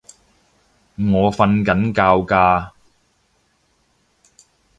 [0.95, 2.71] 我訓緊覺㗎